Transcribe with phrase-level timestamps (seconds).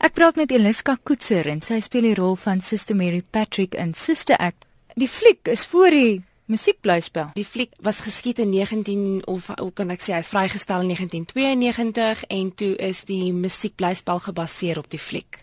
[0.00, 3.90] Ek praat met Eliska Koetser en sy speel die rol van Sister Mary Patrick in
[3.92, 4.64] Sister Act.
[4.96, 7.34] Die fliek is voor die musiekblyspel.
[7.36, 12.24] Die fliek was geskiet in 19 of hoe kan ek sê hy's vrygestel in 1992
[12.32, 15.36] en toe is die musiekblyspel gebaseer op die fliek.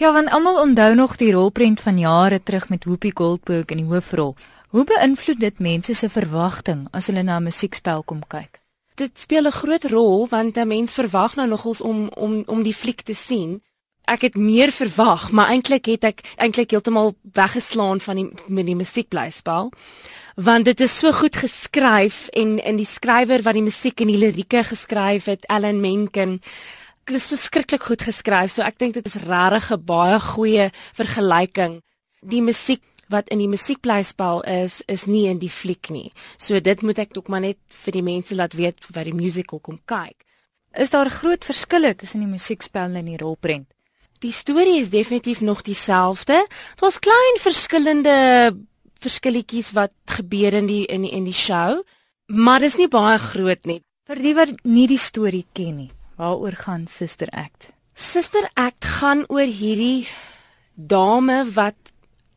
[0.00, 3.90] Ja, want almal onthou nog die rolprent van jare terug met Whoopi Goldberg in die
[3.92, 4.38] hoofrol.
[4.72, 8.62] Hoe beïnvloed dit mense se verwagting as hulle na 'n musiekspel kom kyk?
[8.96, 12.74] Dit speel 'n groot rol want 'n mens verwag nou nogals om om om die
[12.74, 13.60] fliek te sien
[14.08, 18.76] ek het meer verwag, maar eintlik het ek eintlik heeltemal weggeslaan van die met die
[18.78, 19.72] musiekblyspel.
[20.38, 24.20] Want dit is so goed geskryf en in die skrywer wat die musiek en die
[24.20, 26.38] lirieke geskryf het, Alan Menken,
[27.08, 28.52] dit is verskriklik goed geskryf.
[28.54, 31.82] So ek dink dit is regtig 'n baie goeie vergelyking.
[32.22, 36.12] Die musiek wat in die musiekblyspel is, is nie in die fliek nie.
[36.36, 39.60] So dit moet ek ook maar net vir die mense laat weet wat die musical
[39.60, 40.24] kom kyk.
[40.76, 43.72] Is daar groot verskille tussen die musiekspel en die rolprent?
[44.18, 46.46] Die storie is definitief nog dieselfde.
[46.76, 48.56] Daar's klein verskillende
[48.98, 51.84] verskilletjies wat gebeur in die in die, in die show,
[52.26, 53.78] maar dit is nie baie groot nie.
[54.10, 57.70] Vir die wat nie die storie ken nie, waaroor gaan Sister Act?
[57.94, 60.08] Sister Act gaan oor hierdie
[60.74, 61.78] dame wat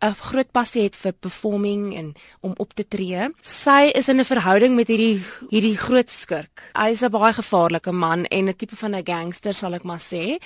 [0.00, 3.28] 'n groot passie het vir performing en om op te tree.
[3.42, 6.62] Sy is in 'n verhouding met hierdie hierdie groot skurk.
[6.74, 10.00] Hy is 'n baie gevaarlike man en 'n tipe van 'n gangster sal ek maar
[10.00, 10.38] sê.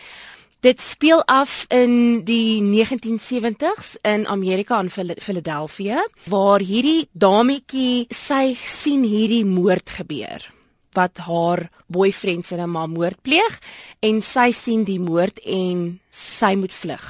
[0.61, 9.07] Dit speel af in die 1970s in Amerika in Philadelphia waar hierdie dametjie sy sien
[9.09, 10.45] hierdie moord gebeur
[10.93, 13.57] wat haar boyfriend se ma moord pleeg
[14.05, 17.09] en sy sien die moord en sy moet vlug.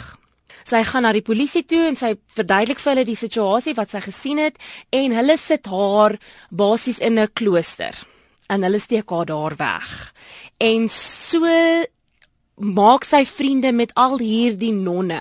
[0.63, 4.07] Sy gaan na die polisie toe en sy verduidelik vir hulle die situasie wat sy
[4.07, 4.63] gesien het
[4.95, 7.99] en hulle sit haar basies in 'n klooster
[8.47, 10.13] en hulle steek haar daar weg.
[10.61, 11.43] En so
[12.61, 15.21] maak sy vriende met al hierdie nonne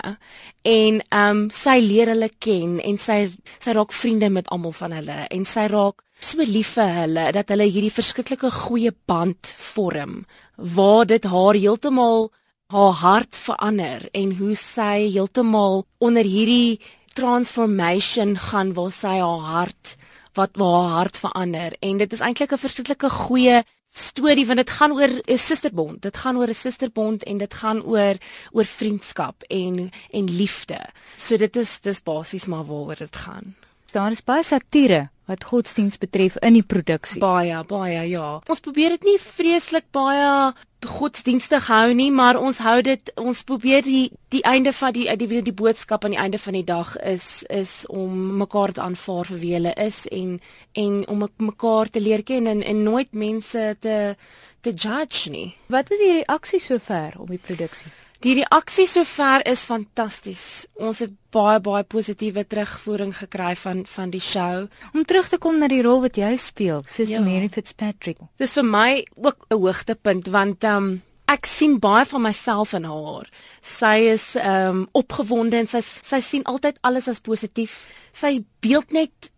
[0.62, 4.92] en ehm um, sy leer hulle ken en sy sy raak vriende met almal van
[4.92, 10.26] hulle en sy raak so lief vir hulle dat hulle hierdie verskriklike goeie band vorm
[10.56, 12.28] waar dit haar heeltemal
[12.70, 16.78] haar hart verander en hoe sy heeltemal onder hierdie
[17.16, 19.96] transformation gaan waar sy haar hart
[20.38, 21.74] wat waar haar hart verander.
[21.80, 26.02] En dit is eintlik 'n verskriklike goeie storie want dit gaan oor 'n susterbond.
[26.02, 28.16] Dit gaan oor 'n susterbond en dit gaan oor
[28.52, 30.78] oor vriendskap en en liefde.
[31.16, 33.56] So dit is dis basies maar waaroor dit gaan.
[33.92, 37.20] Daar is baie satire wat godsdiens betref in die produksie.
[37.20, 38.40] Baie, baie ja.
[38.46, 40.54] Ons probeer dit nie vreeslik baie
[40.86, 45.26] godsdienstig hou nie, maar ons hou dit ons probeer die die einde van die die
[45.28, 49.26] die, die boodskap aan die einde van die dag is is om mekaar te aanvaar
[49.32, 50.38] vir wie hulle is en
[50.72, 54.16] en om mekaar te leer ken en, en nooit mense te
[54.60, 55.54] te judge nie.
[55.66, 57.92] Wat was die reaksie sover op die produksie?
[58.20, 60.66] Die reaksie sover is fantasties.
[60.76, 64.66] Ons het baie baie positiewe terugvoering gekry van van die show.
[64.92, 67.22] Om terug te kom na die rol wat jy speel, Sister ja.
[67.24, 68.20] Mary Fitzpatrick.
[68.36, 71.00] Dis vir my ook 'n hoogtepunt want um
[71.32, 73.30] ek sien baie van myself in haar.
[73.62, 77.86] Sy is um opgewonde en sy sy sien altyd alles as positief.
[78.12, 79.32] Sy beeld net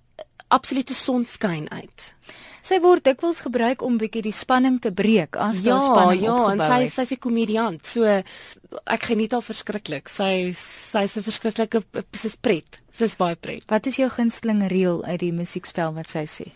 [0.48, 2.15] absolute sonskyn uit.
[2.62, 6.34] Sy word dikwels gebruik om bietjie die spanning te breek as daar ja, spanning ja,
[6.34, 6.60] opgebou het.
[6.62, 7.86] Ja, en sy sy's 'n komediant.
[7.86, 10.08] So ek geniet haar verskriklik.
[10.08, 11.82] Sy sy's 'n verskriklike
[12.14, 12.80] sy's pret.
[12.92, 13.64] Sy's baie pret.
[13.66, 16.46] Wat is jou gunsteling reël uit die musiekspel wat sy sê?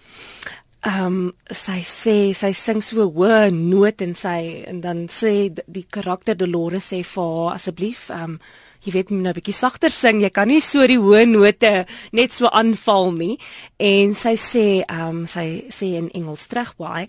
[0.86, 5.86] Ehm um, sy sê sy sing so hoë noot en sy en dan sê die
[5.90, 8.38] karakter Dolores sê vir haar asseblief ehm um,
[8.86, 10.22] jy weet moet nou 'n bietjie sagter sing.
[10.22, 13.38] Jy kan nie so die hoë note net so aanval nie.
[13.78, 16.46] En sy sê, ehm um, sy sê in Engels
[16.78, 17.08] "Why?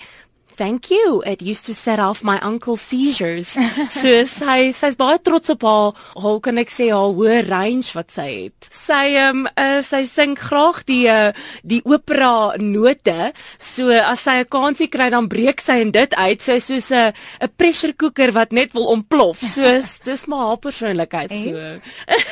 [0.58, 1.22] Thank you.
[1.24, 3.54] It used to set off my uncle's seizures.
[3.94, 8.10] so sy sy's baie trots op haar, hoe kan ek sê haar hoë range wat
[8.16, 8.70] sy het.
[8.74, 11.30] Sy ehm um, uh, sy sing graag die uh,
[11.62, 13.30] die opera note.
[13.62, 16.42] So as sy 'n kansie kry dan breek sy in dit uit.
[16.42, 19.46] Sy is soos 'n 'n pressure cooker wat net wil ontplof.
[19.54, 19.62] So
[20.10, 21.54] dis maar haar persoonlikheid so.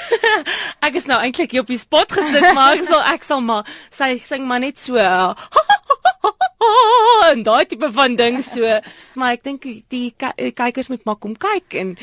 [0.88, 3.70] ek is nou eintlik hier op die spot gesit, maar ek sal ek sal maar
[3.94, 5.38] sy sing maar net so uh,
[7.32, 8.80] en daai tipe van ding so
[9.20, 11.96] maar ek dink die kykers moet maar kom kyk en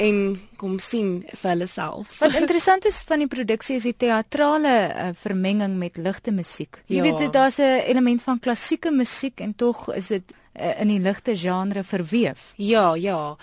[0.00, 0.20] en
[0.56, 2.14] kom sien vir hulle self.
[2.22, 6.80] Wat interessant is van die produksie is die teatrale uh, vermenging met ligte musiek.
[6.88, 7.04] Jy ja.
[7.04, 11.36] weet daar's 'n element van klassieke musiek en tog is dit uh, in die ligte
[11.36, 12.52] genre verweef.
[12.56, 13.36] Ja, ja.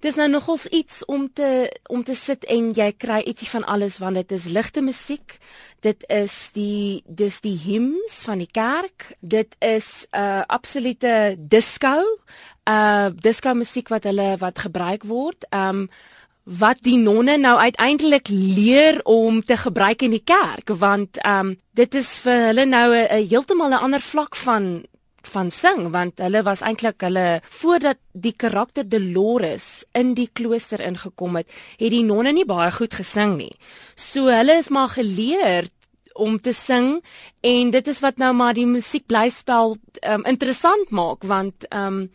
[0.00, 3.98] Dis nou nogals iets om te om te sit en jy kry ietsie van alles
[3.98, 5.38] want dit is ligte musiek.
[5.82, 9.16] Dit is die dis die hymns van die kerk.
[9.20, 11.96] Dit is 'n uh, absolute disco
[12.70, 15.46] uh disco musiek wat hulle wat gebruik word.
[15.50, 15.88] Um
[16.44, 21.56] wat die nonne nou uiteindelik leer om te gebruik in die kerk want ehm um,
[21.74, 24.86] dit is vir hulle nou 'n heeltemal 'n ander vlak van
[25.28, 31.36] van sing want hulle was eintlik hulle voordat die karakter Dolores in die klooster ingekom
[31.40, 33.52] het, het die nonne nie baie goed gesing nie.
[33.94, 35.68] So hulle is maar geleer
[36.18, 36.98] om te sing
[37.46, 42.08] en dit is wat nou maar die musiekblyspel um, interessant maak want ehm um,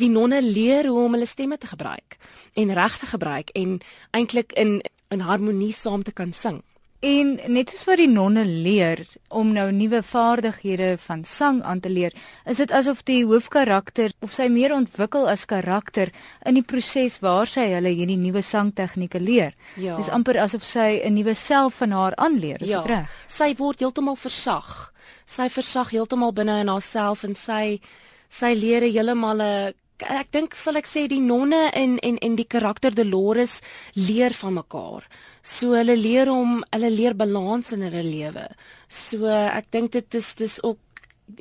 [0.00, 2.16] die nonne leer hoe om hulle stemme te gebruik
[2.56, 3.80] en reg te gebruik en
[4.16, 4.80] eintlik in
[5.10, 6.62] in harmonie saam te kan sing.
[7.00, 11.88] En net soos wat die nonne leer om nou nuwe vaardighede van sang aan te
[11.88, 12.12] leer,
[12.44, 16.12] is dit asof die hoofkarakter of sy meer ontwikkel as karakter
[16.44, 19.56] in die proses waar sy hulle hierdie nuwe sangtegnieke leer.
[19.80, 19.96] Ja.
[19.96, 22.84] Dis amper asof sy 'n nuwe self van haar aanleer, is ja.
[22.84, 23.08] reg?
[23.28, 24.92] Sy word heeltemal versag.
[25.24, 27.80] Sy versag heeltemal binne in haarself en sy
[28.28, 32.48] sy leer heeltemal 'n ek dink sal ek sê die nonne en en en die
[32.48, 33.60] karakter Dolores
[33.94, 35.08] leer van mekaar.
[35.42, 38.46] So hulle leer om hulle leer balans in hulle lewe.
[38.88, 40.78] So ek dink dit is dis ook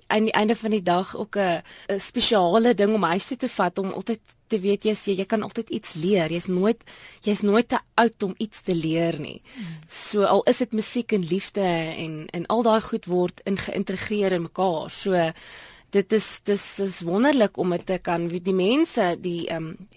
[0.08, 1.64] aan die einde van die dag ook 'n
[2.00, 5.44] spesiale ding om huis toe te vat om altyd te weet jy sê jy kan
[5.44, 6.32] altyd iets leer.
[6.32, 6.84] Jy's nooit
[7.22, 9.42] jy's nooit te oud om iets te leer nie.
[9.90, 11.66] So al is dit musiek en liefde
[12.06, 14.90] en en al daai goed word ingeïntegreer in mekaar.
[14.90, 15.32] So
[15.92, 19.88] dit is dis is wonderlik om dit te kan die mense die ehm um,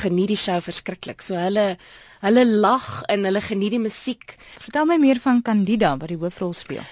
[0.00, 1.22] geniet die show verskriklik.
[1.22, 1.76] So hulle
[2.24, 4.36] hulle lag en hulle geniet die musiek.
[4.60, 6.84] Vertel my meer van Candida wat die hoofrol speel.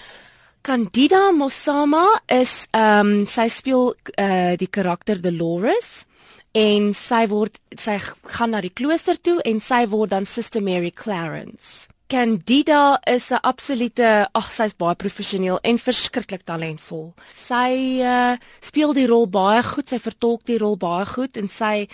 [0.62, 6.04] Candida Mosama is ehm um, sy speel uh, die karakter Dolores
[6.52, 7.96] en sy word sy
[8.36, 11.88] gaan na die klooster toe en sy word dan Sister Mary Clarence.
[12.12, 17.14] Candida is 'n absolute, ag sy's baie professioneel en verskriklik talentvol.
[17.32, 21.88] Sy uh speel die rol baie goed, sy vertolk die rol baie goed en sy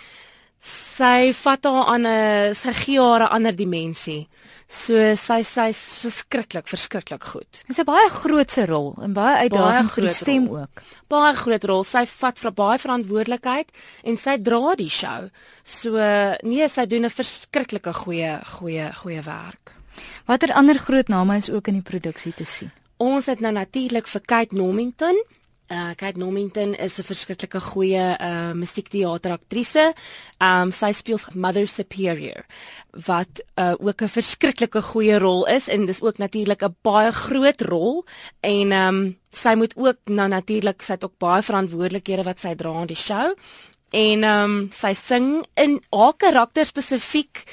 [0.58, 4.26] sy vat haar aan 'n sy gee haar 'n ander dimensie.
[4.66, 7.62] So sy sy's verskriklik verskriklik goed.
[7.68, 10.58] Dis 'n baie grootse rol en baie uitdagend vir die stem rol.
[10.62, 10.82] ook.
[11.08, 11.84] Baie groot rol.
[11.84, 13.70] Sy vat vir baie verantwoordelikheid
[14.02, 15.30] en sy dra die show.
[15.62, 15.92] So
[16.42, 19.77] nee, sy doen 'n verskriklike goeie goeie goeie werk.
[20.26, 22.70] Watter ander groot name is ook in die produksie te sien?
[22.98, 25.18] Ons het nou natuurlik vir Kate Normington.
[25.68, 29.92] Uh Kate Normington is 'n verskriklike goeie uh musiekteateraktrise.
[30.40, 32.46] Um sy speel Mother Superior
[33.06, 37.60] wat uh ook 'n verskriklike goeie rol is en dis ook natuurlik 'n baie groot
[37.60, 38.06] rol
[38.40, 42.72] en um sy moet ook nou natuurlik sy het ook baie verantwoordelikhede wat sy dra
[42.72, 43.34] aan die show.
[43.90, 47.44] En um sy sing in haar karakter spesifiek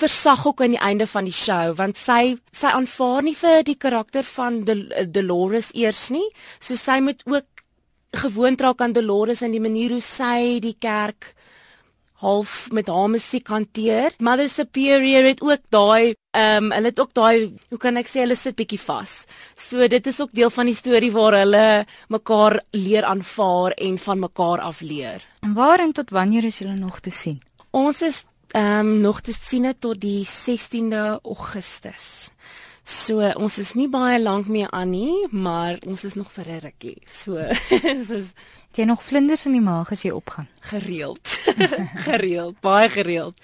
[0.00, 3.78] versag ook aan die einde van die show want sy sy aanvaar nie vir die
[3.78, 4.76] karakter van De,
[5.12, 6.26] Dolores eers nie.
[6.58, 7.46] So sy moet ook
[8.24, 11.34] gewoond raak aan Dolores en die manier hoe sy die kerk
[12.20, 14.12] half met haar musiek hanteer.
[14.18, 18.20] Mother Superior het ook daai ehm um, hulle het ook daai hoe kan ek sê
[18.22, 19.24] hulle sit bietjie vas.
[19.56, 24.18] So dit is ook deel van die storie waar hulle mekaar leer aanvaar en van
[24.26, 25.24] mekaar af leer.
[25.42, 27.40] En waar en tot wanneer is julle nog te sien?
[27.70, 32.30] Ons is ehm um, nog te sien tot die 16de Augustus.
[32.84, 36.60] So ons is nie baie lank meer aan nie, maar ons is nog vir 'n
[36.60, 36.98] rukkie.
[37.06, 37.36] So
[38.10, 38.32] is
[38.74, 40.48] jy nog vlinders in die maag as jy opgaan?
[40.60, 41.40] Gereeld.
[42.08, 43.34] gereeld, baie gereeld.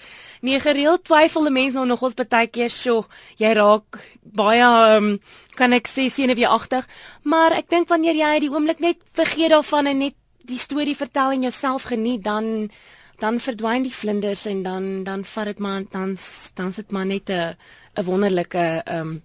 [0.41, 3.05] Nee, gereeld twyfel mense nou nog ons baie keer, "Sjoe,
[3.37, 5.19] jy raak baie um,
[5.55, 6.87] kan ek sê senuweeagtig."
[7.23, 10.15] Maar ek dink wanneer jy die oomblik net vergeet daarvan en net
[10.45, 12.71] die storie vertel en jouself geniet, dan
[13.19, 16.17] dan verdwyn die vlinders en dan dan vat dit maar dan
[16.55, 17.57] dan sit maar net 'n
[17.95, 19.23] 'n wonderlike ehm um,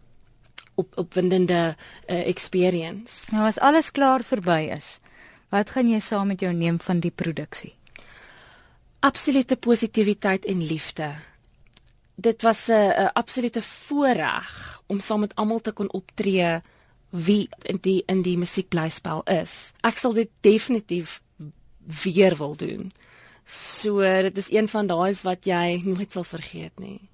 [0.75, 1.75] op opwindende
[2.07, 3.31] uh, experience.
[3.31, 4.99] Nou as alles klaar verby is,
[5.49, 7.75] wat gaan jy saam met jou neem van die produksie?
[8.99, 11.15] Absolute positiwiteit en liefde.
[12.15, 16.61] Dit was 'n 'n absolute voorreg om saam met almal te kon optree
[17.09, 19.71] wie in die in die musiekblyspel is.
[19.81, 21.21] Ek sal dit definitief
[22.03, 22.91] weer wil doen.
[23.51, 27.10] So dit is een van daai's wat jy nooit sal vergeet nie.